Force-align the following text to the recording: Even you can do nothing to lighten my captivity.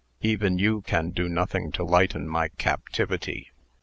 Even 0.23 0.57
you 0.57 0.81
can 0.81 1.11
do 1.11 1.29
nothing 1.29 1.71
to 1.73 1.83
lighten 1.83 2.27
my 2.27 2.47
captivity. 2.57 3.51